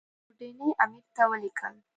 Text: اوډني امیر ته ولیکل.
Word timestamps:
اوډني 0.29 0.71
امیر 0.83 1.05
ته 1.15 1.23
ولیکل. 1.31 1.73